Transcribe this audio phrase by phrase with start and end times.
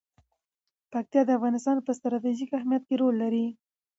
[0.91, 3.45] پکتیا د افغانستان په ستراتیژیک اهمیت کې رول لري.